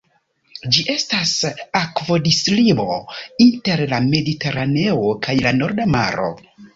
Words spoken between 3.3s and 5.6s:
inter la Mediteraneo kaj la